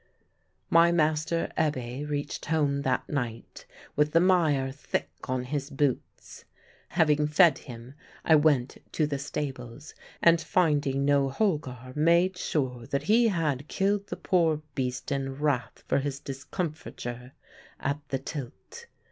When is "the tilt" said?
18.09-18.87